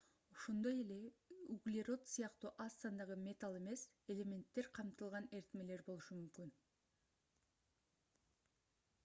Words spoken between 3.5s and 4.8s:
эмес элементтер